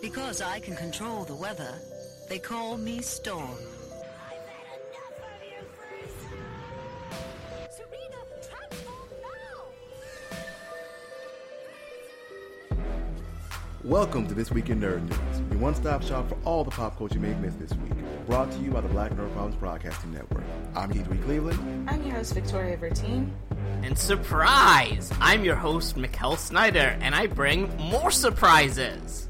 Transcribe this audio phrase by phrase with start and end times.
[0.00, 1.74] Because I can control the weather,
[2.30, 3.50] they call me Storm.
[3.50, 6.30] I've had enough of you, Frieza!
[7.70, 8.16] Serena,
[8.48, 9.10] transform
[12.70, 12.78] now!
[13.84, 17.16] Welcome to This Week in Nerd News, your one-stop shop for all the pop culture
[17.16, 17.92] you may have missed this week.
[18.26, 20.44] Brought to you by the Black Nerd Problems Broadcasting Network.
[20.74, 21.90] I'm Keith Reed Cleveland.
[21.90, 23.30] I'm your host, Victoria Vertine.
[23.82, 25.12] And surprise!
[25.20, 29.26] I'm your host, Mikkel Snyder, and I bring more surprises!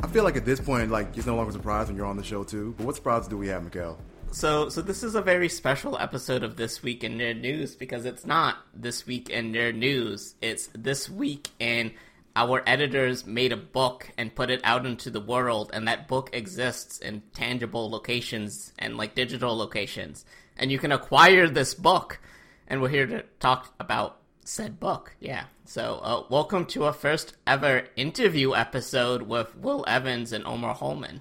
[0.00, 2.16] I feel like at this point, like it's no longer a surprise when you're on
[2.16, 2.74] the show too.
[2.76, 3.96] But what surprises do we have, Mikkel?
[4.30, 8.04] So, so this is a very special episode of This Week in Nerd News because
[8.04, 10.34] it's not This Week in Nerd News.
[10.40, 11.94] It's This Week in
[12.36, 16.30] our editors made a book and put it out into the world, and that book
[16.32, 20.24] exists in tangible locations and like digital locations.
[20.56, 22.20] And you can acquire this book,
[22.68, 24.18] and we're here to talk about
[24.48, 25.14] said book.
[25.20, 25.44] Yeah.
[25.66, 31.20] So, uh, welcome to our first ever interview episode with Will Evans and Omar Holmon.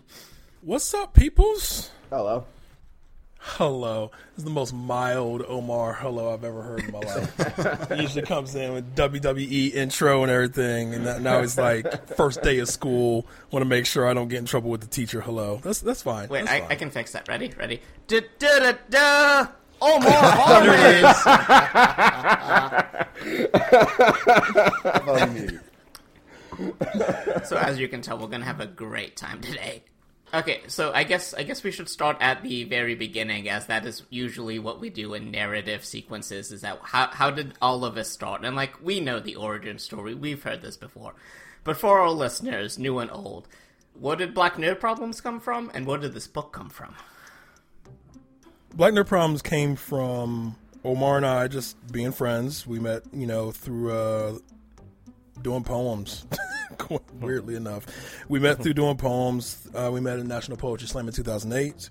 [0.62, 1.92] What's up, peoples?
[2.10, 2.46] Hello.
[3.40, 4.12] Hello.
[4.32, 7.90] This is the most mild Omar hello I've ever heard in my life.
[7.96, 12.42] he usually comes in with WWE intro and everything, and that- now it's like first
[12.42, 13.28] day of school.
[13.52, 15.20] Want to make sure I don't get in trouble with the teacher.
[15.20, 15.60] Hello.
[15.62, 16.30] That's that's fine.
[16.30, 16.72] Wait, That's I, fine.
[16.72, 17.28] I can fix that.
[17.28, 17.54] Ready?
[17.58, 17.82] Ready?
[18.08, 19.48] Da da da da!
[19.82, 21.04] Omar Holmon!
[25.08, 25.60] Oh, you need.
[27.46, 29.84] so as you can tell, we're gonna have a great time today.
[30.34, 33.86] Okay, so I guess I guess we should start at the very beginning, as that
[33.86, 36.52] is usually what we do in narrative sequences.
[36.52, 38.44] Is that how how did all of us start?
[38.44, 41.14] And like we know the origin story, we've heard this before,
[41.64, 43.48] but for our listeners, new and old,
[43.94, 46.96] where did Black Nerd Problems come from, and where did this book come from?
[48.76, 52.68] Black Nerd Problems came from Omar and I just being friends.
[52.68, 54.38] We met, you know, through uh,
[55.42, 56.26] doing poems.
[57.20, 57.86] Weirdly enough,
[58.30, 59.68] we met through doing poems.
[59.74, 61.90] Uh, we met at National Poetry Slam in 2008.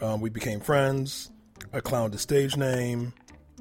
[0.00, 1.30] Um, we became friends.
[1.72, 3.12] I clowned his stage name.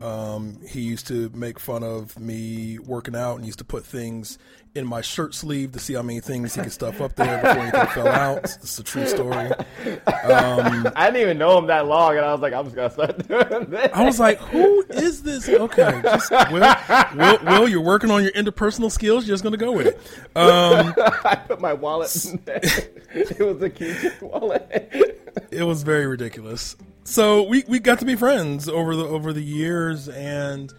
[0.02, 4.38] Um, he used to make fun of me working out and used to put things
[4.74, 7.58] in my shirt sleeve to see how many things he could stuff up there before
[7.62, 8.38] anything fell out.
[8.46, 9.52] It's a true story.
[9.86, 13.28] I didn't even know him that long, and I was like, I'm just gonna start
[13.28, 13.90] doing this.
[13.94, 16.76] I was like, "Who is this?" Okay, just Will,
[17.16, 19.28] Will, Will, you're working on your interpersonal skills.
[19.28, 20.00] You're just gonna go with it.
[20.34, 20.94] Um,
[21.26, 22.16] I put my wallet.
[22.26, 22.60] in there.
[23.14, 25.21] it was a keychain wallet.
[25.52, 26.76] It was very ridiculous.
[27.04, 30.72] So we, we got to be friends over the over the years, and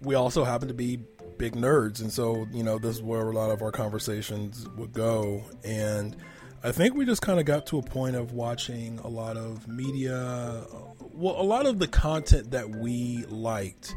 [0.00, 0.98] we also happened to be
[1.38, 4.92] big nerds, and so you know this is where a lot of our conversations would
[4.92, 5.42] go.
[5.64, 6.16] And
[6.62, 9.68] I think we just kind of got to a point of watching a lot of
[9.68, 10.64] media,
[11.12, 13.94] well, a lot of the content that we liked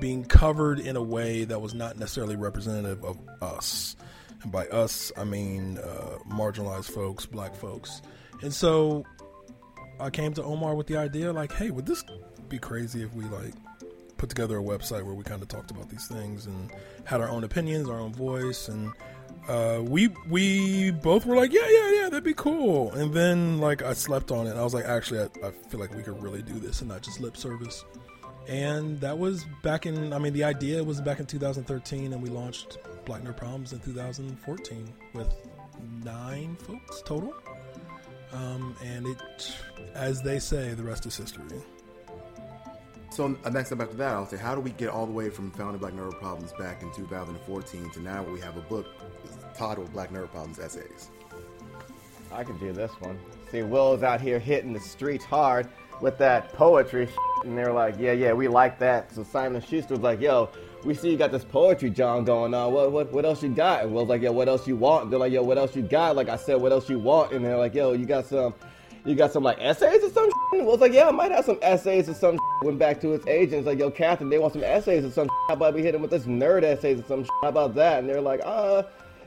[0.00, 3.96] being covered in a way that was not necessarily representative of us.
[4.42, 8.02] And by us, I mean uh, marginalized folks, black folks.
[8.42, 9.04] And so
[10.00, 12.04] I came to Omar with the idea, like, hey, would this
[12.48, 13.54] be crazy if we like
[14.16, 16.70] put together a website where we kind of talked about these things and
[17.04, 18.92] had our own opinions, our own voice, and
[19.48, 22.92] uh, we we both were like, yeah, yeah, yeah, that'd be cool.
[22.92, 25.94] And then like I slept on it, I was like, actually, I, I feel like
[25.94, 27.84] we could really do this and not just lip service.
[28.48, 32.28] And that was back in, I mean, the idea was back in 2013, and we
[32.28, 32.76] launched
[33.06, 35.34] Black Nerd Problems in 2014 with
[36.04, 37.34] nine folks total.
[38.34, 39.56] Um, and it,
[39.94, 41.44] as they say, the rest is history.
[43.10, 45.30] So uh, next step after that, I'll say, how do we get all the way
[45.30, 48.86] from founding Black Nerd Problems back in 2014 to now where we have a book
[49.56, 51.10] titled Black Nerd Problems Essays?
[52.32, 53.16] I can do this one.
[53.52, 55.68] See, Will's out here hitting the streets hard
[56.00, 57.08] with that poetry,
[57.44, 59.14] and they're like, yeah, yeah, we like that.
[59.14, 60.50] So Simon Schuster was like, yo,
[60.84, 62.72] we see you got this poetry, John, going on.
[62.72, 63.84] What, what, what else you got?
[63.84, 65.10] And Will's like, yo, what else you want?
[65.10, 66.16] They're like, yo, what else you got?
[66.16, 67.32] Like I said, what else you want?
[67.32, 68.54] And they're like, yo, you got some,
[69.04, 70.30] you got some like essays or some.
[70.52, 72.38] And Will's like, yeah, I might have some essays or some.
[72.62, 75.28] Went back to his agents, like, yo, Catherine, they want some essays or some.
[75.48, 77.26] How about we hit him with this nerd essays or some?
[77.42, 78.00] How about that?
[78.00, 78.82] And they're like, uh.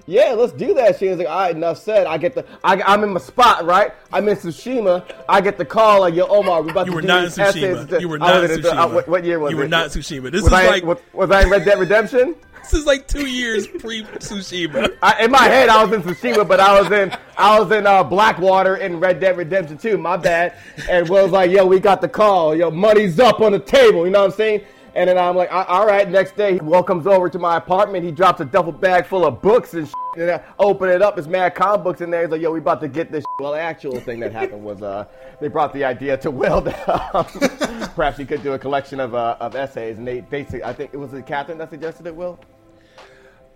[0.09, 0.97] Yeah, let's do that.
[0.97, 2.07] She was like, all right, enough said.
[2.07, 3.91] I get the, I, I'm in my spot, right?
[4.13, 5.03] I'm in Tsushima.
[5.27, 7.39] I get the call, like, yo, Omar, we about You to were do not in
[7.41, 8.01] essays.
[8.01, 8.93] You were not in uh, Tsushima.
[8.93, 9.59] what, what year was You it?
[9.59, 10.31] You were not Tsushima.
[10.31, 12.35] This was is I, like was, was I in Red Dead Redemption?
[12.63, 14.95] this is like two years pre Tsushima.
[15.01, 17.85] I, in my head, I was in Tsushima, but I was in I was in
[17.85, 19.97] uh, Blackwater in Red Dead Redemption 2.
[19.97, 20.55] My bad.
[20.89, 22.55] And Will's like, "Yo, we got the call.
[22.55, 24.61] Yo, money's up on the table." You know what I'm saying?
[24.97, 28.03] And then I'm like, "All right." Next day, he Will comes over to my apartment.
[28.03, 29.87] He drops a duffel bag full of books and.
[29.87, 31.19] Shit, and I open it up.
[31.19, 32.23] It's mad comic books in there.
[32.23, 33.43] He's like, "Yo, we about to get this." Shit.
[33.43, 35.05] Well, the actual thing that happened was uh,
[35.39, 37.25] they brought the idea to Will that um,
[37.95, 40.95] perhaps he could do a collection of uh, of essays, and they basically, I think
[40.95, 42.15] it was it Catherine that suggested it.
[42.15, 42.39] Will.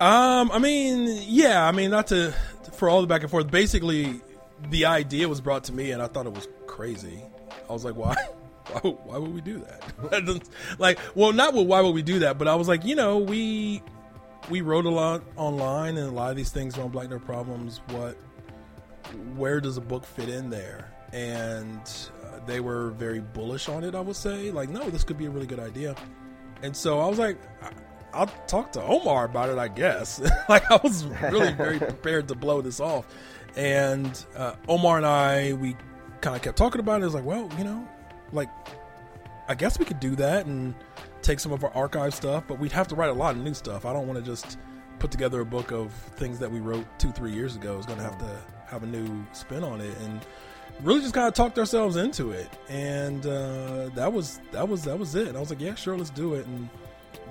[0.00, 2.32] Um, I mean, yeah, I mean, not to
[2.74, 3.50] for all the back and forth.
[3.50, 4.20] Basically,
[4.70, 7.20] the idea was brought to me, and I thought it was crazy.
[7.68, 8.14] I was like, why?
[8.72, 10.42] Why would, why would we do that?
[10.78, 13.18] Like, well, not well, why would we do that, but I was like, you know,
[13.18, 13.82] we
[14.50, 17.80] we wrote a lot online, and a lot of these things on Black Nerd Problems.
[17.90, 18.16] What,
[19.36, 20.90] where does a book fit in there?
[21.12, 21.78] And
[22.24, 23.94] uh, they were very bullish on it.
[23.94, 25.94] I would say, like, no, this could be a really good idea.
[26.62, 27.70] And so I was like, I-
[28.14, 30.20] I'll talk to Omar about it, I guess.
[30.48, 33.06] like I was really very prepared to blow this off.
[33.56, 35.76] And uh, Omar and I, we
[36.20, 37.02] kind of kept talking about it.
[37.02, 37.86] It was like, well, you know,
[38.32, 38.48] like
[39.48, 40.74] I guess we could do that and
[41.20, 43.54] take some of our archive stuff, but we'd have to write a lot of new
[43.54, 43.84] stuff.
[43.84, 44.58] I don't want to just
[44.98, 47.76] put together a book of things that we wrote two, three years ago.
[47.76, 50.24] It's going to have to have a new spin on it, and
[50.82, 52.48] really just kind of talked ourselves into it.
[52.68, 55.34] And uh, that was that was that was it.
[55.36, 56.46] I was like, yeah, sure, let's do it.
[56.46, 56.68] And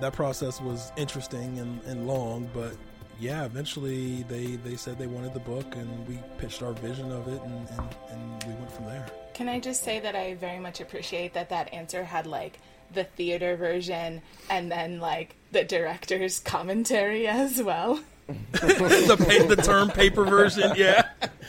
[0.00, 2.74] that process was interesting and, and long, but
[3.20, 7.28] yeah, eventually they, they said they wanted the book, and we pitched our vision of
[7.28, 9.06] it, and, and, and we went from there.
[9.42, 12.60] Can I just say that I very much appreciate that that answer had like
[12.94, 17.98] the theater version and then like the director's commentary as well.
[18.52, 21.08] the, pa- the term paper version, yeah.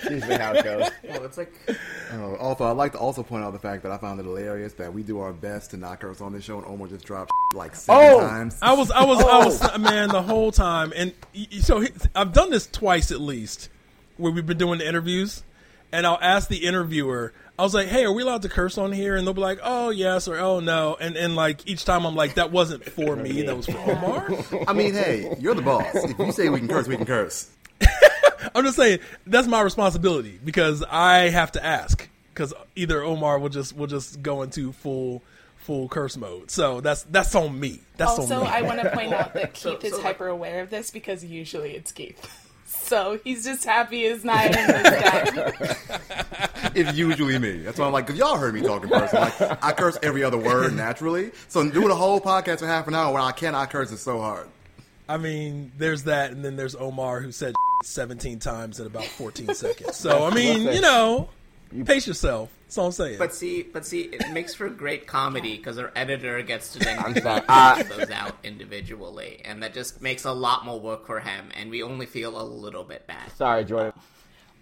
[0.09, 0.89] Usually how it goes.
[1.07, 1.53] Well, it's like
[2.11, 4.73] Uh, also, I'd like to also point out the fact that I found it hilarious
[4.73, 7.29] that we do our best to not curse on this show, and Omar just dropped
[7.53, 8.19] like seven Oh!
[8.21, 8.57] times.
[8.59, 11.85] I was, I was, I was, man, the whole time, and y- y- so
[12.15, 13.69] I've done this twice at least,
[14.17, 15.43] where we've been doing the interviews,
[15.91, 18.91] and I'll ask the interviewer, I was like, "Hey, are we allowed to curse on
[18.91, 22.05] here?" And they'll be like, "Oh yes" or "Oh no," and and like each time
[22.05, 24.27] I'm like, "That wasn't for me, that was for Omar."
[24.67, 25.85] I mean, hey, you're the boss.
[25.93, 27.51] If you say we can curse, we can curse.
[28.55, 33.49] I'm just saying that's my responsibility because I have to ask because either Omar will
[33.49, 35.21] just will just go into full
[35.57, 36.49] full curse mode.
[36.51, 37.81] So that's that's on me.
[37.97, 38.49] That's also, on me.
[38.49, 41.23] I want to point out that Keith so, is like- hyper aware of this because
[41.23, 42.39] usually it's Keith.
[42.65, 46.22] So he's just happy as night in this time.
[46.83, 47.57] It's usually me.
[47.59, 49.13] That's why I'm like, because y'all heard me talking first.
[49.13, 51.31] I'm like, I curse every other word naturally.
[51.47, 54.19] So doing a whole podcast for half an hour when I cannot curse is so
[54.19, 54.47] hard.
[55.07, 57.53] I mean, there's that, and then there's Omar who said
[57.83, 59.97] 17 times in about 14 seconds.
[59.97, 61.29] So I mean, you know,
[61.85, 62.49] pace yourself.
[62.65, 63.17] That's all I'm saying.
[63.19, 66.97] But see, but see, it makes for great comedy because our editor gets to then
[67.21, 67.41] sorry.
[67.41, 71.49] cut those uh, out individually, and that just makes a lot more work for him,
[71.55, 73.31] and we only feel a little bit bad.
[73.33, 73.93] Sorry, Jordan.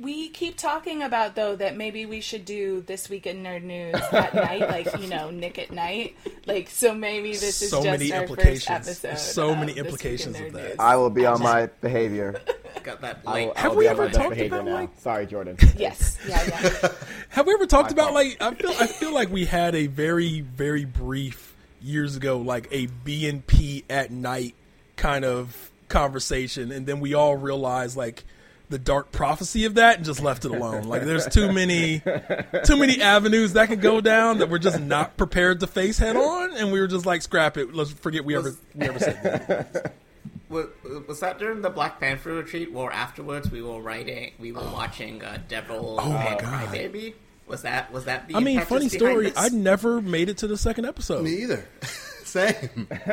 [0.01, 3.95] We keep talking about though that maybe we should do this week in nerd news
[4.12, 6.15] at night, like you know, Nick at night.
[6.45, 8.65] Like so, maybe this is So just many our implications.
[8.88, 9.18] first episode.
[9.19, 10.63] So of many This Week in implications of that.
[10.69, 10.75] News.
[10.80, 12.42] I will be on my behavior.
[12.83, 13.51] Got that I will, late.
[13.56, 14.74] I Have we ever talked about, now.
[14.74, 15.57] like- Sorry, Jordan.
[15.77, 16.88] Yes, yeah, yeah.
[17.30, 18.15] Have we ever talked My about fault.
[18.15, 22.68] like I feel I feel like we had a very very brief years ago like
[22.71, 24.56] a B and P at night
[24.95, 28.24] kind of conversation, and then we all realized like
[28.71, 30.85] the dark prophecy of that and just left it alone.
[30.85, 32.00] Like there's too many
[32.65, 36.15] too many avenues that can go down that we're just not prepared to face head
[36.15, 37.75] on, and we were just like scrap it.
[37.75, 39.94] Let's forget we ever we ever said that.
[40.50, 40.68] Was,
[41.07, 45.24] was that during the Black Panther retreat, or afterwards we were writing, we were watching
[45.24, 46.67] uh, Devil Oh my and God.
[46.67, 47.13] Crybaby?
[47.47, 48.35] Was that was that the?
[48.35, 49.29] I mean, funny story.
[49.29, 49.33] this?
[49.38, 51.24] I never made it to the second episode.
[51.24, 51.65] Me either.
[52.25, 52.88] Same.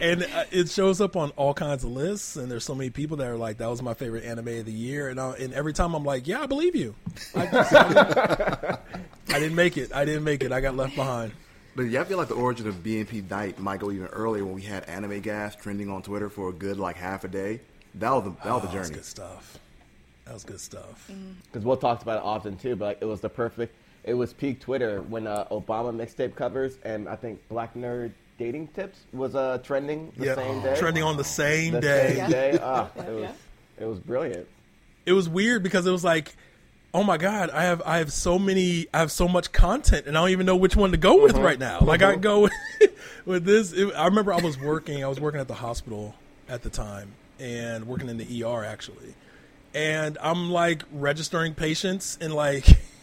[0.00, 3.16] and uh, it shows up on all kinds of lists and there's so many people
[3.18, 5.72] that are like that was my favorite anime of the year and, I, and every
[5.72, 6.94] time i'm like yeah i believe you
[7.34, 11.32] I, just- I didn't make it i didn't make it i got left behind
[11.76, 14.54] But yeah, I feel like the origin of BNP Night might go even earlier when
[14.54, 17.60] we had anime gas trending on Twitter for a good like half a day.
[17.96, 18.94] That was the that was Oh, the that was journey.
[18.96, 19.58] good stuff
[20.24, 21.08] that was good stuff
[21.44, 23.74] Because we'll talks about it often too, but like, it was the perfect.
[24.02, 28.68] It was peak Twitter when uh, Obama mixtape covers and I think Black Nerd dating
[28.68, 30.76] tips was uh, trending the yeah same day.
[30.78, 32.58] trending on the same the day same day.
[32.62, 33.32] Ah, it was yeah.
[33.80, 34.46] it was brilliant.
[35.04, 36.34] it was weird because it was like
[36.94, 40.16] oh my god i have i have so many i have so much content and
[40.16, 42.48] i don't even know which one to go with right now like i go
[43.26, 46.14] with this it, i remember i was working i was working at the hospital
[46.48, 49.14] at the time and working in the er actually
[49.74, 52.64] and i'm like registering patients and like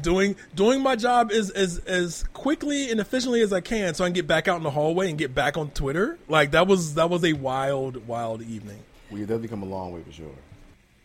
[0.00, 4.06] doing doing my job as as as quickly and efficiently as i can so i
[4.08, 6.94] can get back out in the hallway and get back on twitter like that was
[6.94, 8.78] that was a wild wild evening
[9.10, 10.26] We have definitely come a long way for sure.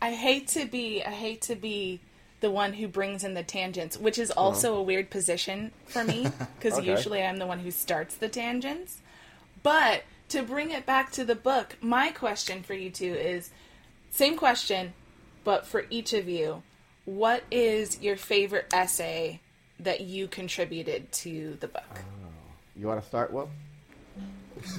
[0.02, 2.00] I hate to be I hate to be
[2.40, 6.26] the one who brings in the tangents, which is also a weird position for me
[6.58, 6.90] because Okay.
[6.90, 9.00] usually I'm the one who starts the tangents.
[9.62, 13.50] But to bring it back to the book, my question for you two is
[14.10, 14.94] same question,
[15.44, 16.64] but for each of you,
[17.10, 19.40] what is your favorite essay
[19.80, 22.02] that you contributed to the book?
[22.76, 23.50] You want to start, Will?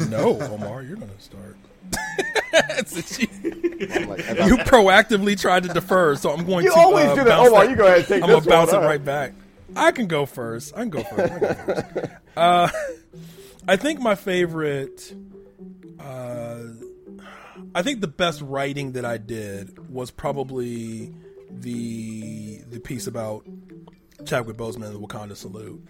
[0.09, 1.57] No, Omar, you're going to start.
[3.21, 6.79] You, like, you proactively tried to defer, so I'm going You to.
[6.79, 7.29] always uh, do that.
[7.29, 8.83] bounce Omar, you go ahead and take I'm gonna bounce it huh?
[8.83, 9.33] right back.
[9.77, 10.75] I can go first.
[10.77, 11.33] I can go first.
[11.33, 12.09] I, go first.
[12.37, 12.69] uh,
[13.69, 15.15] I think my favorite.
[15.99, 16.59] Uh,
[17.75, 21.15] I think the best writing that I did was probably
[21.51, 23.45] the the piece about
[24.25, 25.85] Chadwick Boseman and the Wakanda salute,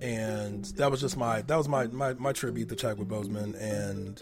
[0.00, 4.20] and that was just my that was my my, my tribute to Chadwick Boseman and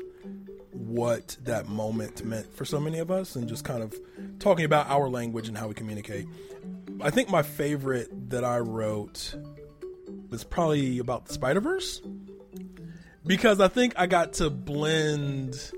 [0.73, 3.95] what that moment meant for so many of us, and just kind of
[4.39, 6.27] talking about our language and how we communicate.
[7.01, 9.35] I think my favorite that I wrote
[10.31, 12.01] was probably about the Spider Verse
[13.27, 15.73] because I think I got to blend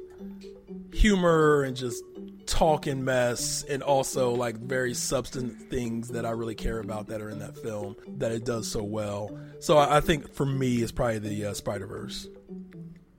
[0.93, 2.03] humor and just
[2.47, 7.21] talk and mess and also like very substantive things that I really care about that
[7.21, 9.37] are in that film that it does so well.
[9.61, 12.29] So I, I think for me it's probably the uh, Spider Verse.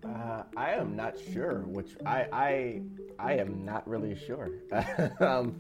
[0.06, 1.60] Uh, I am not sure.
[1.62, 2.82] Which I I
[3.20, 4.52] I am not really sure.
[5.20, 5.60] um,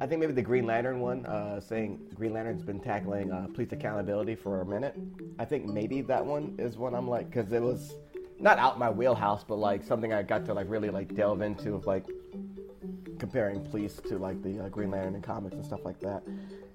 [0.00, 3.72] I think maybe the Green Lantern one, uh, saying Green Lantern's been tackling uh, police
[3.72, 4.96] accountability for a minute.
[5.38, 7.94] I think maybe that one is one I'm like, because it was
[8.40, 11.74] not out my wheelhouse, but like something I got to like really like delve into
[11.74, 12.06] of like
[13.18, 16.22] comparing police to like the uh, Green Lantern in comics and stuff like that.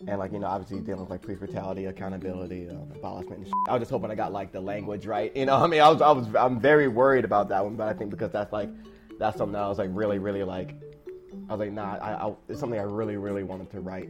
[0.08, 3.40] And like you know, obviously dealing with like police brutality, accountability, um, abolishment.
[3.40, 3.54] And shit.
[3.68, 5.36] I was just hoping I got like the language right.
[5.36, 7.88] You know, I mean, I was I was I'm very worried about that one, but
[7.88, 8.70] I think because that's like
[9.20, 10.76] that's something that I was like really really like.
[11.50, 14.10] I was like, nah, I, I, it's something I really, really wanted to write.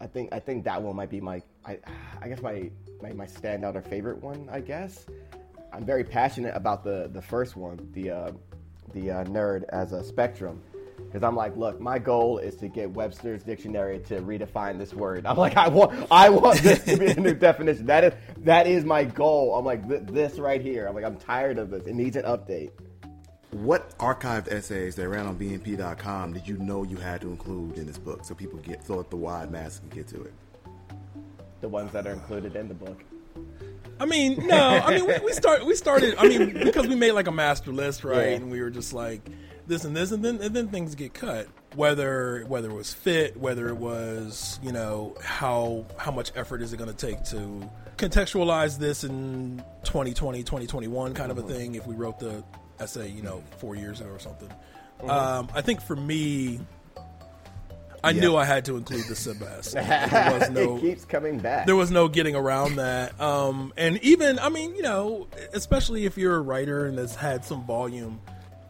[0.00, 1.78] I think, I think that one might be my, I,
[2.20, 2.68] I guess my,
[3.00, 4.48] my, my standout or favorite one.
[4.50, 5.06] I guess
[5.72, 8.32] I'm very passionate about the, the first one, the, uh,
[8.92, 10.60] the uh, nerd as a spectrum,
[11.14, 15.26] because I'm like, look, my goal is to get Webster's dictionary to redefine this word.
[15.26, 17.86] I'm like, I want, I want this to be a new definition.
[17.86, 19.54] That is, that is my goal.
[19.54, 20.88] I'm like, th- this right here.
[20.88, 21.86] I'm like, I'm tired of this.
[21.86, 22.72] It needs an update.
[23.52, 27.86] What archived essays that ran on BNP.com did you know you had to include in
[27.86, 30.32] this book so people get throw up the wide mask and get to it?
[31.60, 33.04] The ones that are included in the book.
[34.00, 34.56] I mean, no.
[34.56, 36.16] I mean, we, we start we started.
[36.18, 38.30] I mean, because we made like a master list, right?
[38.30, 38.36] Yeah.
[38.36, 39.30] And we were just like
[39.66, 41.46] this and this, and then and then things get cut.
[41.74, 46.72] Whether whether it was fit, whether it was you know how how much effort is
[46.72, 51.74] it going to take to contextualize this in 2020, 2021 kind of a thing.
[51.74, 52.44] If we wrote the
[52.80, 54.50] essay, you know, four years ago or something.
[55.08, 56.60] Um, I think for me.
[58.02, 58.20] I Yeah.
[58.20, 59.82] knew I had to include the Simba essay.
[59.82, 61.64] There was no, it keeps coming back.
[61.64, 63.18] there was no getting around that.
[63.18, 67.46] Um, and even, I mean, you know, especially if you're a writer and has had
[67.46, 68.20] some volume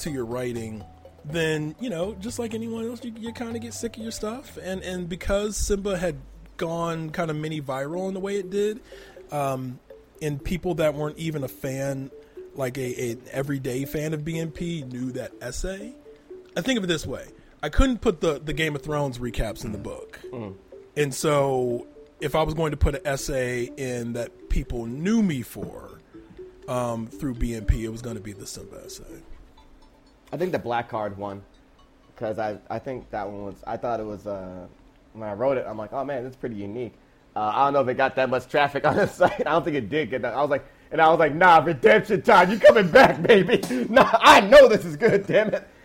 [0.01, 0.85] to your writing,
[1.25, 4.13] then you know, just like anyone else, you, you kind of get sick of your
[4.13, 4.59] stuff.
[4.63, 6.17] And and because Simba had
[6.57, 8.81] gone kind of mini viral in the way it did,
[9.33, 9.79] um,
[10.21, 12.11] and people that weren't even a fan,
[12.55, 15.95] like a, a everyday fan of BNP, knew that essay.
[16.57, 17.27] I think of it this way:
[17.63, 20.21] I couldn't put the the Game of Thrones recaps in the book.
[20.97, 21.87] And so,
[22.21, 25.99] if I was going to put an essay in that people knew me for
[26.69, 29.23] um, through BNP, it was going to be the Simba essay.
[30.35, 31.45] I think the black card one,
[32.13, 34.67] because I I think that one was I thought it was uh
[35.13, 36.93] when I wrote it I'm like oh man it's pretty unique.
[37.37, 39.47] Uh, I don't know if it got that much traffic on the site.
[39.47, 40.35] I don't think it did get that.
[40.35, 43.63] I was like and I was like nah redemption time you coming back baby.
[43.89, 45.69] Nah I know this is good damn it.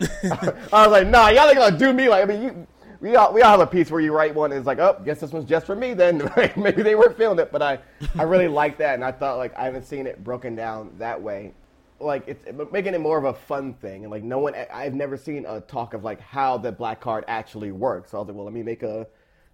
[0.72, 2.66] I was like nah y'all ain't gonna do me like I mean you.
[3.00, 5.00] We all, we all have a piece where you write one and it's like, oh,
[5.06, 6.30] guess this one's just for me then.
[6.54, 7.78] Maybe they weren't feeling it, but I,
[8.18, 8.92] I really like that.
[8.92, 11.54] And I thought, like, I haven't seen it broken down that way
[12.00, 15.16] like it's making it more of a fun thing and like no one i've never
[15.16, 18.10] seen a talk of like how the black card actually works.
[18.10, 19.06] So i was like well let me make a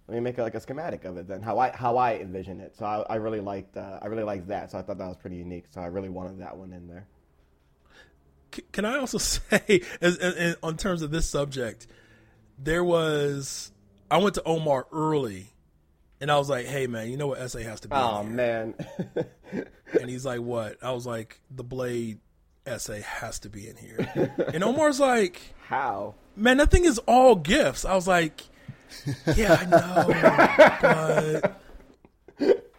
[0.07, 2.59] let me make a, like a schematic of it then how i how i envision
[2.61, 2.75] it.
[2.77, 4.71] So i, I really liked uh, i really liked that.
[4.71, 5.65] So i thought that was pretty unique.
[5.69, 7.07] So i really wanted that one in there.
[8.71, 11.87] Can I also say, as, as, as- on terms of this subject,
[12.57, 13.71] there was
[14.09, 15.53] I went to Omar early,
[16.21, 18.73] and I was like, "Hey man, you know what essay has to be?" oh man.
[19.99, 22.19] And he's like, "What?" I was like, "The Blade
[22.67, 27.35] essay has to be in here." And Omar's like, how man, that thing is all
[27.35, 27.83] gifts.
[27.85, 28.41] I was like,
[29.35, 30.07] yeah, I know,
[30.81, 31.61] but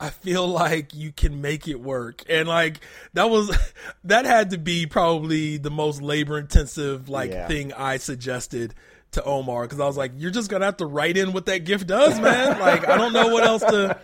[0.00, 2.22] I feel like you can make it work.
[2.28, 2.80] And like
[3.14, 3.50] that was
[4.04, 7.48] that had to be probably the most labor intensive like Yeah.
[7.48, 8.74] thing I suggested
[9.12, 11.64] to Omar because I was like, you're just gonna have to write in what that
[11.64, 12.60] gift does, man.
[12.60, 13.98] like I don't know what else to.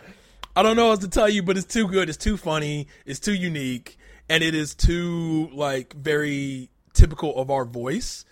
[0.57, 2.09] I don't know what else to tell you, but it's too good.
[2.09, 2.87] It's too funny.
[3.07, 8.25] It's too unique, and it is too like very typical of our voice,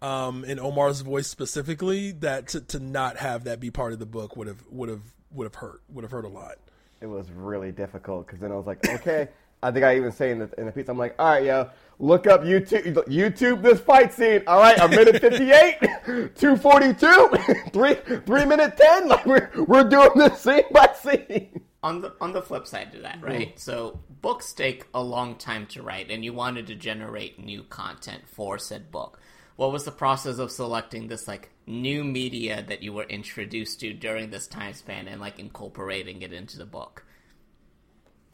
[0.00, 2.12] um, in Omar's voice specifically.
[2.12, 5.02] That to, to not have that be part of the book would have would have
[5.30, 6.56] would have hurt would have hurt a lot.
[7.00, 9.28] it was really difficult because then i was like okay
[9.64, 11.70] I think I even say in the, in the piece, I'm like, all right, yo,
[12.00, 14.42] look up YouTube, YouTube this fight scene.
[14.48, 17.28] All right, a minute 58, 242,
[17.72, 17.94] three,
[18.26, 19.08] three minute 10.
[19.08, 21.61] Like we're, we're doing this scene by scene.
[21.82, 23.48] On the on the flip side to that, right?
[23.48, 23.58] Mm-hmm.
[23.58, 28.22] So books take a long time to write, and you wanted to generate new content
[28.26, 29.20] for said book.
[29.56, 33.92] What was the process of selecting this like new media that you were introduced to
[33.92, 37.04] during this time span and like incorporating it into the book?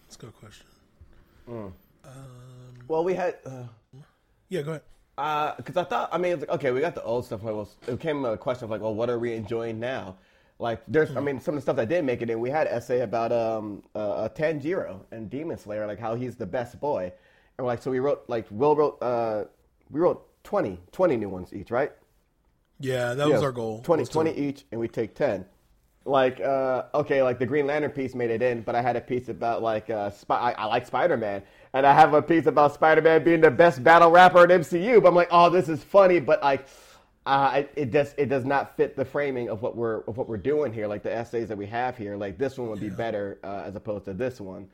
[0.07, 0.67] That's a good question.
[1.49, 1.73] Mm.
[2.05, 3.65] Um, well, we had, uh,
[4.49, 4.83] Yeah, go ahead.
[5.19, 7.43] Uh, because I thought, I mean, it's like, okay, we got the old stuff.
[7.43, 10.17] Like, well, it came a question of like, well, what are we enjoying now?
[10.61, 12.41] Like, there's, I mean, some of the stuff that did make it in.
[12.41, 16.35] We had an essay about um, uh, uh, Tanjiro and Demon Slayer, like how he's
[16.35, 17.05] the best boy,
[17.57, 19.45] and we're like, so we wrote, like, Will wrote, uh,
[19.91, 21.93] we wrote 20, 20 new ones each, right?
[22.81, 23.83] Yeah, that was Yeah, our goal.
[23.83, 25.45] 20, was to- 20 each, and we take 10.
[26.05, 29.01] Like, uh, okay, like the Green Lantern piece made it in, but I had a
[29.01, 32.47] piece about, like, uh, Spy- I, I like Spider Man, and I have a piece
[32.47, 35.69] about Spider Man being the best battle rapper in MCU, but I'm like, oh, this
[35.69, 36.67] is funny, but like,
[37.29, 40.29] uh, it, it just it does not fit the framing of what we're of what
[40.29, 40.87] we're doing here.
[40.87, 43.77] Like the essays that we have here, like this one would be better uh, as
[43.77, 44.69] opposed to this one.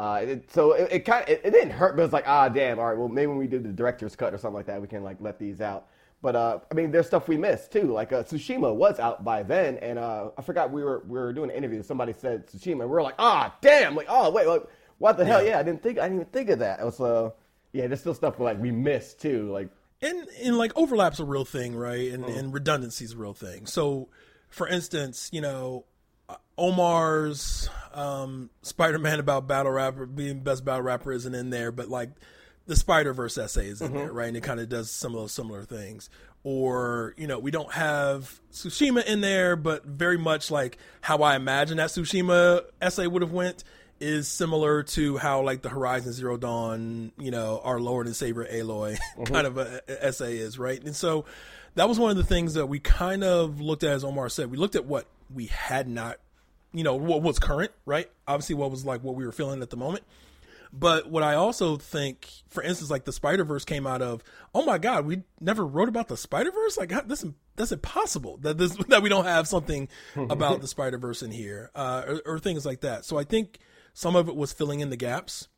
[0.00, 2.48] Uh, it, so it, it kind of it, it didn't hurt, but it's like ah
[2.48, 4.80] damn, all right, well maybe when we do the director's cut or something like that,
[4.80, 5.86] we can like let these out.
[6.20, 7.92] But uh, I mean, there's stuff we missed too.
[7.92, 11.32] Like uh, Tsushima was out by then, and uh, I forgot we were we were
[11.32, 11.80] doing an interview.
[11.84, 14.64] Somebody said Tsushima, and we are like, ah damn, like oh wait, like,
[14.98, 15.44] what the hell?
[15.44, 16.80] Yeah, I didn't think I didn't even think of that.
[16.80, 17.30] Uh,
[17.72, 19.48] yeah, there's still stuff like we missed too.
[19.52, 19.68] Like
[20.02, 22.12] and and like overlap's a real thing, right?
[22.12, 23.66] And and redundancy's a real thing.
[23.66, 24.08] So,
[24.48, 25.84] for instance, you know,
[26.28, 31.88] uh, Omar's um, Spider-Man about battle rapper being best battle rapper isn't in there, but
[31.88, 32.10] like
[32.66, 34.28] the Spider Verse essay is in there, right?
[34.28, 36.08] And it kind of does some of those similar things.
[36.42, 41.36] Or you know, we don't have Tsushima in there, but very much like how I
[41.36, 43.62] imagine that Tsushima essay would have went
[44.00, 48.46] is similar to how like the Horizon Zero Dawn, you know, our Lord and Savior
[48.50, 50.82] Aloy kind of a, a essay is, right?
[50.82, 51.26] And so
[51.74, 54.50] that was one of the things that we kind of looked at, as Omar said.
[54.50, 56.18] We looked at what we had not,
[56.72, 58.10] you know, what was current, right?
[58.26, 60.04] Obviously, what was like what we were feeling at the moment.
[60.72, 64.22] But what I also think, for instance, like the Spider Verse came out of,
[64.54, 66.78] oh my God, we never wrote about the Spider Verse.
[66.78, 67.24] Like how, this,
[67.56, 71.70] that's impossible that this that we don't have something about the Spider Verse in here,
[71.74, 73.04] uh, or, or things like that.
[73.04, 73.58] So I think
[73.94, 75.48] some of it was filling in the gaps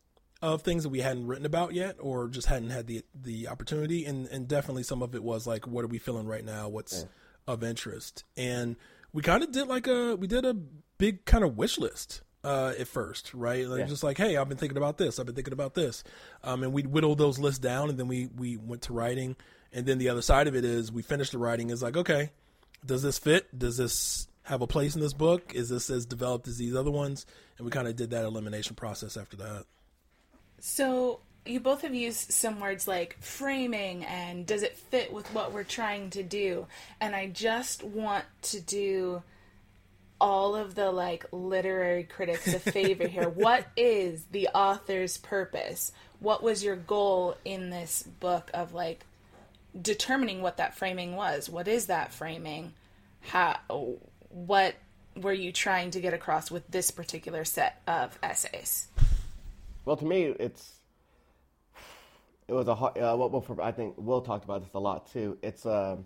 [0.41, 4.05] of things that we hadn't written about yet, or just hadn't had the the opportunity,
[4.05, 6.69] and and definitely some of it was like, what are we feeling right now?
[6.69, 7.07] What's
[7.47, 8.25] of interest?
[8.37, 8.77] And
[9.13, 10.55] we kind of did like a we did a
[10.99, 13.67] big kind of wish list uh, at first, right?
[13.67, 15.19] Like just like, hey, I've been thinking about this.
[15.19, 16.03] I've been thinking about this,
[16.43, 19.37] um, and we whittled those lists down, and then we we went to writing.
[19.75, 21.71] And then the other side of it is we finished the writing.
[21.71, 22.31] Is like, okay,
[22.85, 23.57] does this fit?
[23.57, 25.55] Does this have a place in this book?
[25.55, 27.27] Is this as developed as these other ones?
[27.59, 29.65] And we kind of did that elimination process after that.
[30.59, 35.53] So you both have used some words like framing and does it fit with what
[35.53, 36.67] we're trying to do?
[37.01, 39.23] And I just want to do
[40.21, 43.29] all of the like literary critics a favor here.
[43.29, 45.91] What is the author's purpose?
[46.21, 49.05] What was your goal in this book of like
[49.81, 51.51] determining what that framing was?
[51.51, 52.73] What is that framing?
[53.21, 53.59] How
[54.33, 54.75] what
[55.17, 58.89] were you trying to get across with this particular set of essays?
[59.85, 60.81] Well, to me, it's
[62.49, 62.97] it was a hard.
[62.99, 65.39] Uh, well, for, I think Will talked about this a lot too.
[65.43, 66.05] It's um,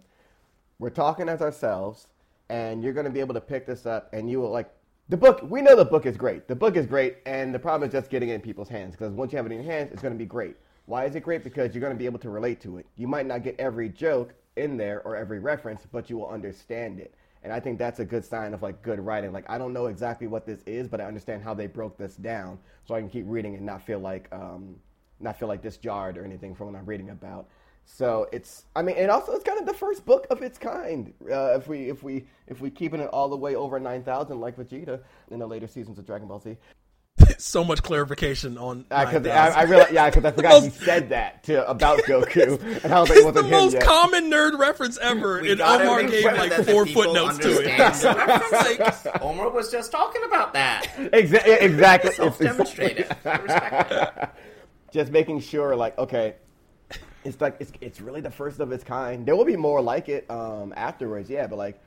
[0.79, 2.09] we're talking as ourselves,
[2.49, 4.71] and you're going to be able to pick this up, and you will like
[5.09, 5.41] the book.
[5.43, 6.49] We know the book is great.
[6.49, 8.93] The book is great, and the problem is just getting it in people's hands.
[8.93, 10.57] Because once you have it in your hands, it's going to be great.
[10.87, 11.43] Why is it great?
[11.43, 12.87] Because you're going to be able to relate to it.
[12.97, 17.01] You might not get every joke in there or every reference, but you will understand
[17.01, 17.15] it.
[17.47, 19.33] And I think that's a good sign of like good writing.
[19.33, 22.17] Like I don't know exactly what this is, but I understand how they broke this
[22.17, 24.75] down, so I can keep reading and not feel like um,
[25.21, 27.49] not feel like disjarred or anything from what I'm reading about.
[27.85, 31.15] So it's, I mean, and also it's kind of the first book of its kind.
[31.31, 34.41] Uh, if we if we if we keeping it all the way over nine thousand
[34.41, 36.57] like Vegeta in the later seasons of Dragon Ball Z.
[37.43, 38.83] so much clarification on.
[38.83, 39.31] Because 9000.
[39.31, 43.01] I, I realized, yeah, because I forgot he said that to about Goku, and I
[43.01, 43.83] was like, it It's the most yet.
[43.83, 47.81] common nerd reference ever, We and Omar gave like four footnotes to it.
[47.81, 49.05] understand the reference.
[49.07, 50.87] Like, Omar was just talking about that.
[50.97, 52.11] Exa- yeah, exactly.
[52.11, 53.07] It's- it's- Self-demonstrated.
[53.25, 54.37] Respect
[54.93, 56.37] just making sure like okay
[57.25, 60.09] it's like it's, it's really the first of its kind there will be more like
[60.09, 61.79] it um, afterwards yeah but like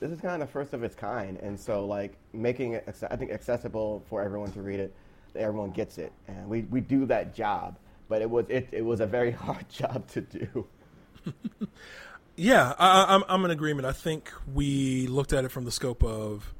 [0.00, 3.16] this is kind of the first of its kind and so like making it i
[3.16, 4.92] think accessible for everyone to read it
[5.36, 7.76] everyone gets it and we, we do that job
[8.08, 10.66] but it was it, it was a very hard job to do
[12.36, 13.84] Yeah, I, I- I'm I'm in agreement.
[13.86, 16.54] I think we looked at it from the scope of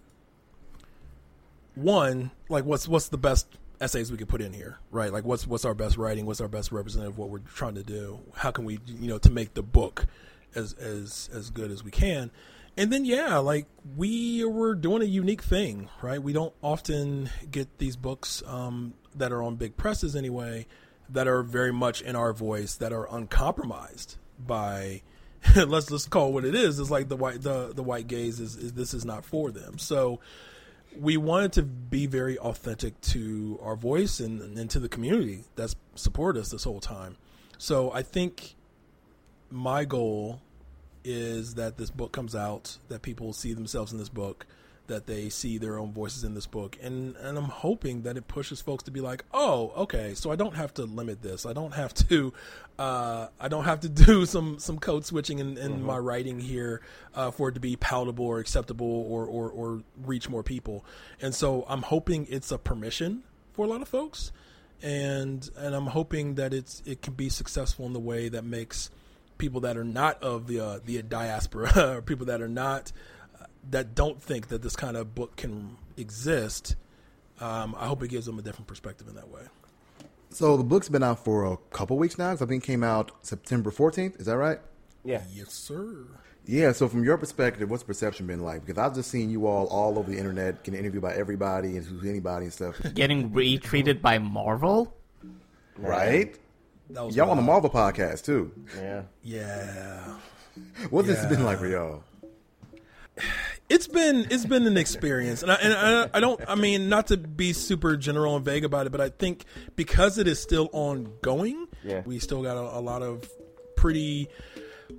[1.74, 3.46] one, like what's what's the best
[3.80, 5.12] essays we could put in here, right?
[5.12, 7.82] Like what's what's our best writing, what's our best representative of what we're trying to
[7.82, 8.20] do?
[8.34, 10.06] How can we, you know, to make the book
[10.54, 12.30] as as as good as we can?
[12.80, 16.20] And then yeah, like we were doing a unique thing, right?
[16.20, 20.66] We don't often get these books um, that are on big presses anyway,
[21.10, 25.02] that are very much in our voice, that are uncompromised by
[25.56, 26.80] let's let's call what it is.
[26.80, 29.76] It's like the white the the white gaze is, is this is not for them.
[29.76, 30.20] So
[30.98, 35.76] we wanted to be very authentic to our voice and, and to the community that's
[35.96, 37.18] supported us this whole time.
[37.58, 38.54] So I think
[39.50, 40.40] my goal
[41.04, 44.46] is that this book comes out, that people see themselves in this book,
[44.90, 48.28] that they see their own voices in this book, and and I'm hoping that it
[48.28, 51.46] pushes folks to be like, oh, okay, so I don't have to limit this.
[51.46, 52.32] I don't have to,
[52.78, 56.82] uh, I don't have to do some some code switching in, in my writing here
[57.14, 60.84] uh, for it to be palatable or acceptable or, or or reach more people.
[61.22, 64.32] And so I'm hoping it's a permission for a lot of folks,
[64.82, 68.90] and and I'm hoping that it's it can be successful in the way that makes
[69.40, 72.92] people that are not of the uh, the diaspora or people that are not
[73.40, 76.76] uh, that don't think that this kind of book can exist.
[77.40, 79.42] Um, I hope it gives them a different perspective in that way.
[80.28, 82.30] So the book's been out for a couple weeks now.
[82.30, 84.20] 'cause I think it came out September 14th.
[84.20, 84.60] Is that right?
[85.04, 85.22] Yeah.
[85.32, 86.06] Yes, sir.
[86.46, 86.72] Yeah.
[86.72, 88.64] So from your perspective, what's perception been like?
[88.64, 91.84] Because I've just seen you all all over the internet, getting interviewed by everybody and
[91.86, 92.76] who's anybody and stuff.
[92.94, 94.94] Getting retreated by Marvel?
[95.78, 96.36] right?
[96.92, 97.42] That was Y'all on the.
[97.42, 98.52] Marvel podcast too.
[98.76, 99.02] Yeah.
[99.22, 100.16] Yeah.
[100.90, 102.02] What's this been like for y'all?
[103.68, 107.08] it's been it's been an experience, and I, and I, I don't I mean not
[107.08, 109.44] to be super general and vague about it, but I think
[109.76, 112.02] because it is still ongoing, Yeah.
[112.04, 113.28] we still got a, a lot of
[113.76, 114.28] pretty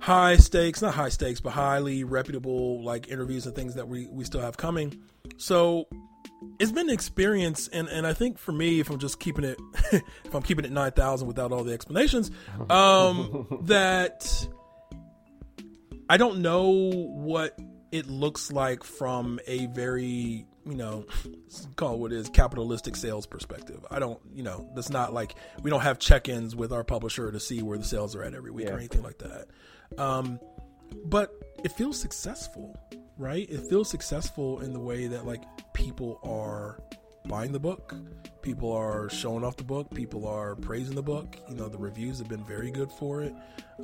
[0.00, 4.24] high stakes, not high stakes, but highly reputable like interviews and things that we we
[4.24, 5.00] still have coming.
[5.36, 5.86] So
[6.58, 9.58] it's been an experience, and and I think for me, if I'm just keeping it,
[9.92, 12.30] if I'm keeping it nine thousand without all the explanations,
[12.70, 14.48] um, that
[16.08, 17.58] I don't know what
[17.90, 21.04] it looks like from a very, you know,
[21.76, 23.84] call it what it is capitalistic sales perspective.
[23.90, 27.38] I don't, you know, that's not like we don't have check-ins with our publisher to
[27.38, 29.46] see where the sales are at every week or anything like that.
[29.98, 30.40] Um,
[31.04, 32.78] but it feels successful,
[33.18, 33.48] right?
[33.48, 35.42] It feels successful in the way that like
[35.74, 36.78] people are
[37.26, 37.94] buying the book,
[38.42, 41.36] people are showing off the book, people are praising the book.
[41.48, 43.34] You know, the reviews have been very good for it,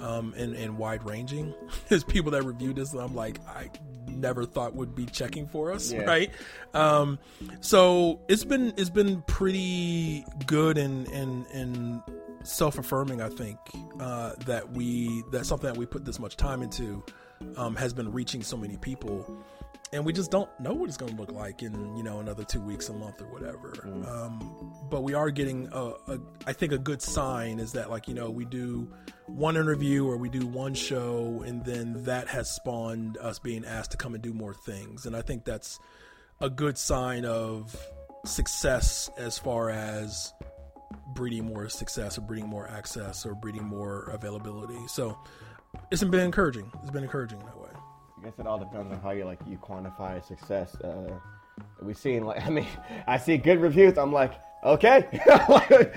[0.00, 1.54] um, and and wide ranging.
[1.88, 3.70] There's people that reviewed this that I'm like, I
[4.08, 6.02] never thought would be checking for us, Yeah.
[6.02, 6.30] right?
[6.74, 7.18] Um,
[7.60, 12.02] so it's been it's been pretty good and and and
[12.42, 13.20] self affirming.
[13.22, 13.58] I think
[14.00, 17.04] uh, that we that something that we put this much time into
[17.56, 19.42] um, has been reaching so many people,
[19.92, 22.44] and we just don't know what it's going to look like in you know another
[22.44, 23.72] two weeks, a month, or whatever.
[24.06, 28.08] Um, but we are getting a, a I think a good sign is that like
[28.08, 28.92] you know we do
[29.26, 33.92] one interview or we do one show, and then that has spawned us being asked
[33.92, 35.78] to come and do more things, and I think that's
[36.40, 37.76] a good sign of
[38.24, 40.32] success as far as
[41.14, 44.78] breeding more success or breeding more access or breeding more availability.
[44.88, 45.18] So
[45.90, 46.70] it's been encouraging.
[46.82, 47.70] It's been encouraging in that way.
[48.18, 50.74] I guess it all depends on how you like you quantify success.
[50.80, 51.18] Uh,
[51.82, 52.66] we've seen like I mean
[53.06, 53.98] I see good reviews.
[53.98, 55.06] I'm like okay,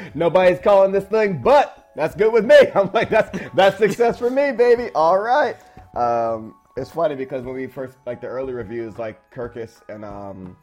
[0.13, 2.57] nobody's calling this thing, but that's good with me.
[2.75, 4.89] I'm like that's that's success for me, baby.
[4.95, 5.57] All right.
[5.95, 10.55] Um, it's funny because when we first like the early reviews, like Kirkus and um,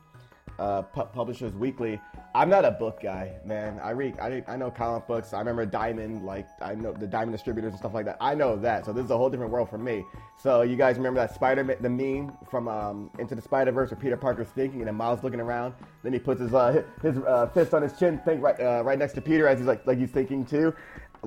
[0.58, 2.00] uh, Pu- Publishers Weekly.
[2.34, 3.80] I'm not a book guy, man.
[3.82, 5.32] I read, I, I know comic books.
[5.32, 8.16] I remember Diamond, like I know the Diamond distributors and stuff like that.
[8.20, 10.04] I know that, so this is a whole different world for me.
[10.40, 13.90] So you guys remember that Spider Man, the meme from um, Into the Spider Verse
[13.90, 15.74] where Peter Parker's thinking and then Miles looking around.
[16.02, 18.98] Then he puts his uh, his uh, fist on his chin, think right uh, right
[18.98, 20.74] next to Peter as he's like like he's thinking too.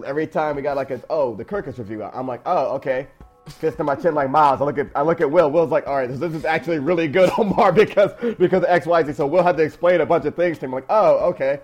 [0.05, 3.07] Every time we got like a oh the Kirkus review, I'm like oh okay
[3.51, 4.61] fist on my chin like Miles.
[4.61, 5.49] I look at I look at Will.
[5.51, 9.03] Will's like, all right, this, this is actually really good, Omar, because because X, Y,
[9.03, 9.13] Z.
[9.13, 10.71] So Will had to explain a bunch of things to him.
[10.71, 11.59] Like, oh, okay.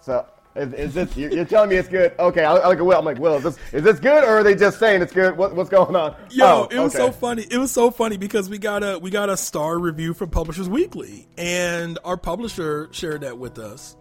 [0.00, 2.14] So is, is this you're, you're telling me it's good?
[2.18, 2.98] Okay, I, I look at Will.
[2.98, 5.36] I'm like, Will, is this is this good or are they just saying it's good?
[5.36, 6.14] What, what's going on?
[6.30, 7.06] Yo, Oh, it was okay.
[7.06, 7.46] so funny.
[7.50, 10.68] It was so funny because we got a we got a star review from Publishers
[10.68, 13.96] Weekly, and our publisher shared that with us.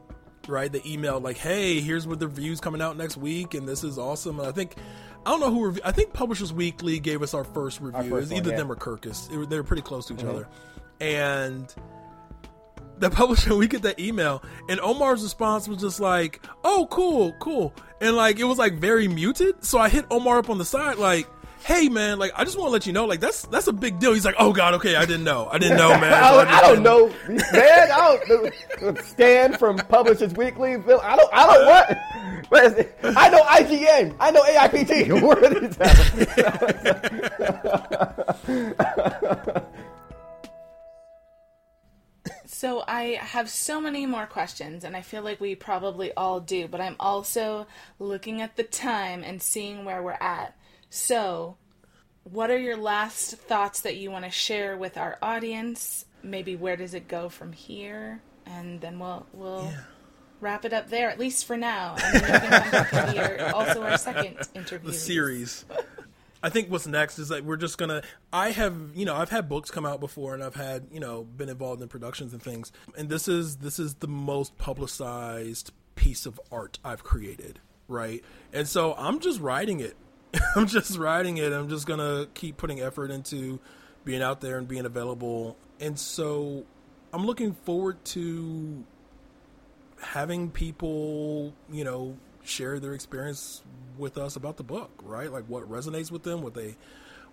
[0.48, 3.84] Right, the email like, "Hey, here's what the review's coming out next week, and this
[3.84, 4.76] is awesome." And I think
[5.26, 5.66] I don't know who.
[5.68, 8.10] Rev- I think Publishers Weekly gave us our first review.
[8.10, 8.58] first it was one, either yeah.
[8.58, 9.30] them or Kirkus.
[9.30, 10.30] They were, they were pretty close to each mm-hmm.
[10.30, 10.48] other,
[11.00, 11.74] and
[12.98, 17.74] the publisher we get that email and omar's response was just like oh cool cool
[18.00, 20.98] and like it was like very muted so i hit omar up on the side
[21.00, 21.28] like
[21.64, 24.00] "Hey, man, like I just want to let you know, like that's that's a big
[24.00, 26.48] deal." He's like, "Oh God, okay, I didn't know, I didn't know, man." I, don't,
[26.48, 27.08] I don't didn't- know,
[27.52, 27.92] man.
[27.92, 28.98] I don't.
[29.06, 30.74] Stan from Publishers Weekly.
[30.74, 30.78] I
[31.16, 31.34] don't.
[31.34, 31.98] I don't what.
[32.52, 32.94] What is it?
[33.02, 34.14] I know IGN.
[34.20, 35.22] I know AIPT.
[35.22, 35.78] What are these?
[42.46, 46.68] So I have so many more questions, and I feel like we probably all do,
[46.68, 47.66] but I'm also
[47.98, 50.56] looking at the time and seeing where we're at.
[50.90, 51.56] So,
[52.24, 56.06] what are your last thoughts that you want to share with our audience?
[56.22, 58.22] Maybe where does it go from here?
[58.46, 59.72] And then we'll we'll
[60.42, 61.96] wrap it up there, at least for now.
[62.04, 64.92] And then back also our second interview.
[64.92, 65.66] the series.
[66.44, 68.02] I think what's next is that we're just gonna.
[68.34, 71.24] I have, you know, I've had books come out before, and I've had, you know,
[71.24, 72.72] been involved in productions and things.
[72.98, 78.24] And this is this is the most publicized piece of art I've created, right?
[78.54, 79.96] And so I'm just writing it.
[80.56, 81.54] I'm just writing it.
[81.54, 83.60] I'm just gonna keep putting effort into
[84.04, 85.58] being out there and being available.
[85.80, 86.66] And so
[87.14, 88.84] I'm looking forward to
[90.02, 93.62] having people, you know, share their experience
[93.98, 95.32] with us about the book, right?
[95.32, 96.76] Like what resonates with them, what they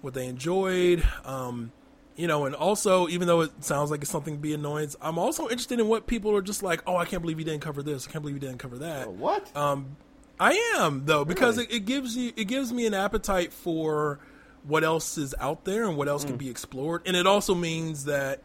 [0.01, 1.03] what they enjoyed.
[1.25, 1.73] Um,
[2.17, 5.19] you know, and also, even though it sounds like it's something to be annoyance, I'm
[5.19, 7.81] also interested in what people are just like, oh, I can't believe you didn't cover
[7.83, 8.09] this.
[8.09, 9.09] I can't believe you didn't cover that.
[9.13, 9.57] what?
[9.57, 9.97] Um,
[10.41, 11.69] I am though because Really?
[11.71, 14.19] it, it gives you it gives me an appetite for
[14.65, 18.05] what else is out there and what else can be explored, and it also means
[18.05, 18.41] that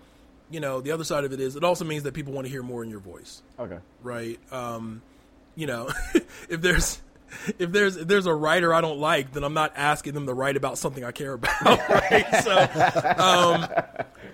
[0.50, 2.52] you know the other side of it is it also means that people want to
[2.52, 3.78] hear more in your voice okay.
[4.02, 4.40] right?
[4.52, 5.02] Um,
[5.56, 5.90] you know,
[6.50, 7.02] if there's
[7.58, 10.34] if there's if there's a writer I don't like, then I'm not asking them to
[10.34, 12.26] write about something I care about, right?
[12.44, 13.68] So, um,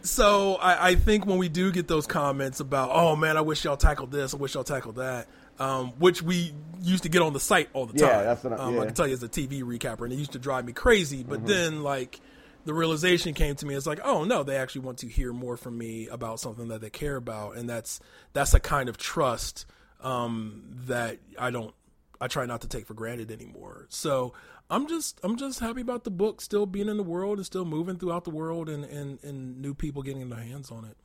[0.02, 3.64] so I, I think when we do get those comments about, oh man, I wish
[3.64, 5.28] y'all tackled this, I wish y'all tackled that,
[5.60, 8.10] um, which we used to get on the site all the time.
[8.10, 8.80] Yeah, that's what I- um, yeah.
[8.80, 8.86] Mm-hmm.
[8.88, 11.24] can tell you as a TV recapper, and it used to drive me crazy.
[11.24, 12.20] But then, like,
[12.66, 15.58] the realization came to me, it's like, oh no, they actually want to hear more
[15.58, 18.00] from me about something that they care about, and that's
[18.34, 19.66] that's a kind of trust
[20.02, 21.74] um, that I don't,
[22.22, 23.88] I try not to take for granted anymore.
[23.90, 24.34] So
[24.70, 27.66] I'm just, I'm just happy about the book still being in the world and still
[27.66, 30.98] moving throughout the world, and and, and new people getting their hands on it.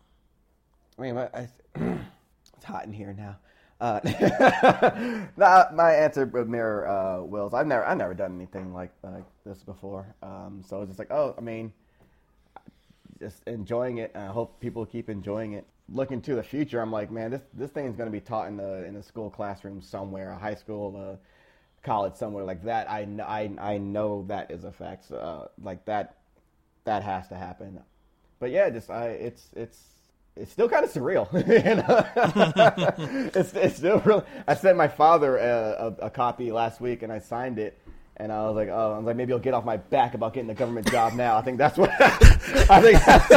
[0.99, 1.49] I mean, my, I,
[2.57, 3.37] it's hot in here now.
[3.81, 4.01] Uh,
[5.37, 7.55] my answer would mirror uh, Will's.
[7.55, 10.07] I've never, I've never done anything like like this before.
[10.23, 11.73] Um, so it's just like, oh, I mean,
[13.19, 14.13] just enjoying it.
[14.15, 15.67] I hope people keep enjoying it.
[15.89, 18.49] Looking to the future, I'm like, man, this this thing is going to be taught
[18.49, 21.19] in the in a school classroom somewhere, a high school, a
[21.85, 22.91] college somewhere like that.
[22.91, 25.09] I, I, I know that is a fact.
[25.09, 26.17] So, uh, like that,
[26.85, 27.81] that has to happen.
[28.41, 29.79] But yeah, just I, it's it's
[30.37, 31.29] it's still kind of surreal.
[33.37, 34.25] it's it's still real.
[34.49, 37.79] I sent my father a, a, a copy last week, and I signed it.
[38.17, 40.35] And I was like, oh, I was like, maybe I'll get off my back about
[40.35, 41.37] getting a government job now.
[41.37, 43.05] I think that's what I think.
[43.05, 43.29] That's,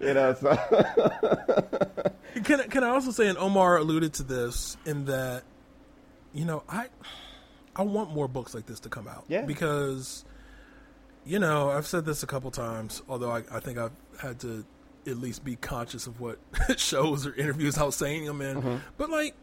[0.00, 0.56] you know, so
[2.44, 5.42] Can I- can I also say, and Omar alluded to this in that,
[6.32, 6.86] you know, I
[7.76, 9.24] I want more books like this to come out.
[9.28, 9.42] Yeah.
[9.42, 10.24] Because,
[11.28, 14.64] you know, I've said this a couple times, although I, I think I've had to
[15.06, 16.38] at least be conscious of what
[16.76, 18.56] shows or interviews I was saying them in.
[18.56, 18.76] Mm-hmm.
[18.96, 19.34] But like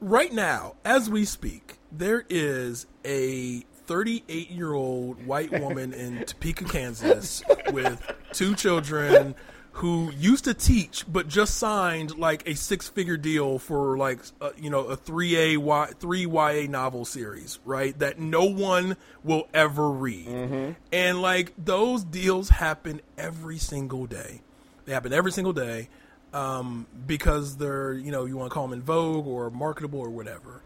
[0.00, 6.64] right now, as we speak, there is a 38 year old white woman in Topeka,
[6.64, 8.00] Kansas, with
[8.32, 9.34] two children
[9.72, 14.50] who used to teach but just signed like a six figure deal for like uh,
[14.58, 17.98] you know a 3A y, 3 YA novel series, right?
[17.98, 20.76] That no one will ever read.
[20.92, 24.42] And like those deals happen every single day.
[24.84, 25.88] They happen every single day
[26.32, 30.10] um, because they're you know you want to call them in vogue or marketable or
[30.10, 30.62] whatever.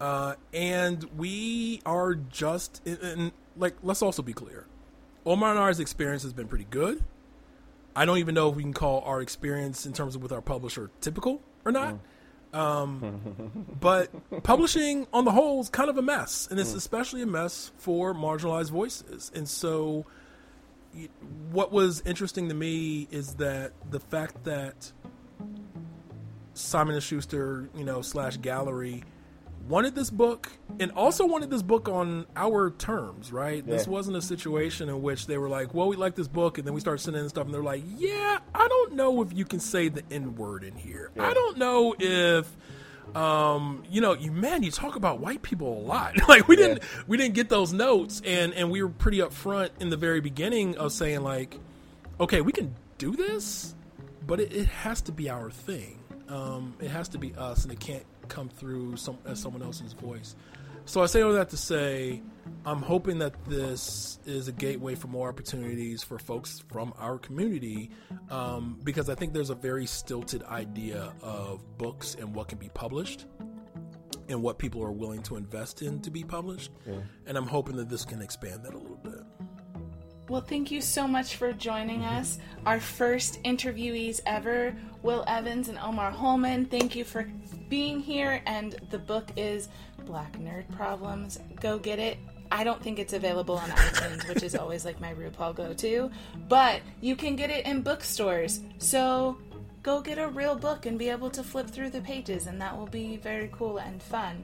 [0.00, 4.66] Uh, and we are just and, and like let's also be clear.
[5.26, 7.04] Omar and R's experience has been pretty good.
[7.98, 10.40] I don't even know if we can call our experience in terms of with our
[10.40, 11.98] publisher typical or not.
[12.52, 14.08] Um, but
[14.44, 18.14] publishing on the whole is kind of a mess, and it's especially a mess for
[18.14, 19.32] marginalized voices.
[19.34, 20.06] And so,
[21.50, 24.92] what was interesting to me is that the fact that
[26.54, 29.02] Simon and Schuster, you know, slash gallery
[29.68, 30.50] wanted this book
[30.80, 33.64] and also wanted this book on our terms, right?
[33.64, 33.92] This Yeah.
[33.92, 36.66] wasn't wasn't a situation in which they were like, well, we like this book, and
[36.66, 39.44] then we start sending in stuff, and they're like, yeah, I don't know if you
[39.44, 41.10] can say the N word in here.
[41.18, 42.46] I don't know if.
[43.16, 46.14] Um, you know, you man, you talk about white people a lot.
[46.28, 49.90] like we didn't, we didn't get those notes, and and we were pretty upfront in
[49.90, 51.58] the very beginning of saying like,
[52.20, 53.74] okay, we can do this,
[54.26, 55.98] but it, it has to be our thing.
[56.28, 59.92] Um, it has to be us, and it can't come through some as someone else's
[59.92, 60.36] voice.
[60.84, 62.22] So I say all that to say,
[62.64, 67.90] I'm hoping that this is a gateway for more opportunities for folks from our community,
[68.30, 72.70] um, because I think there's a very stilted idea of books and what can be
[72.70, 73.26] published,
[74.30, 76.70] and what people are willing to invest in to be published.
[77.26, 79.20] And I'm hoping that this can expand that a little bit.
[80.30, 82.38] Well, thank you so much for joining us.
[82.66, 86.70] Our first interviewees ever, Will Evans and Omar Holmon.
[86.70, 87.26] Thank you for
[87.68, 88.42] being here.
[88.46, 89.68] And the book is
[90.06, 91.38] Black Nerd Problems.
[91.60, 92.18] Go get it.
[92.50, 96.10] I don't think it's available on iTunes, which is always like my RuPaul go to,
[96.48, 98.60] but you can get it in bookstores.
[98.78, 99.36] So
[99.82, 102.76] go get a real book and be able to flip through the pages, and that
[102.76, 104.42] will be very cool and fun.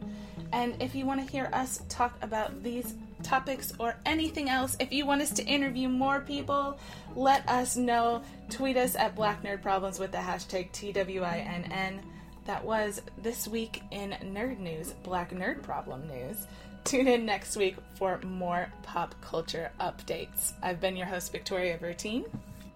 [0.52, 4.92] And if you want to hear us talk about these topics or anything else, if
[4.92, 6.78] you want us to interview more people,
[7.16, 8.22] let us know.
[8.50, 12.00] Tweet us at Black Nerd Problems with the hashtag TWINN.
[12.44, 16.46] That was this week in Nerd News, Black Nerd Problem News.
[16.84, 20.52] Tune in next week for more pop culture updates.
[20.62, 22.26] I've been your host, Victoria Bertine.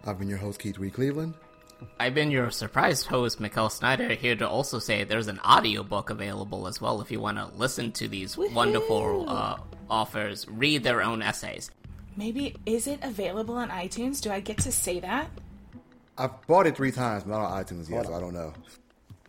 [0.07, 1.35] I've been your host, Keith Reed Cleveland.
[2.01, 6.67] I've been your surprised host, Mikkel Snyder, here to also say there's an audiobook available
[6.67, 9.59] as well if you want to listen to these wonderful uh,
[9.91, 11.71] authors read their own essays.
[12.17, 14.21] Maybe is it available on iTunes?
[14.21, 15.31] Do I get to say that?
[16.17, 18.53] I've bought it three times, not on iTunes yet, so I don't know.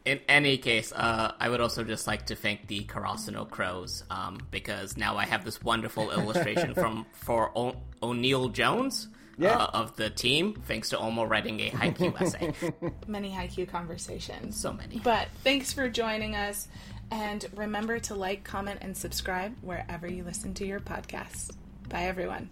[0.09, 4.39] In any case, uh, I would also just like to thank the Karasuno Crows um,
[4.49, 9.55] because now I have this wonderful illustration from for o- O'Neill Jones Yeah.
[9.57, 12.53] uh, of the team, thanks to Omo writing a Haikyu essay.
[13.07, 14.59] Many Haikyu conversations.
[14.59, 14.97] So many.
[14.97, 16.67] But thanks for joining us.
[17.11, 21.51] And remember to like, comment, and subscribe wherever you listen to your podcasts.
[21.87, 22.49] Bye, everyone.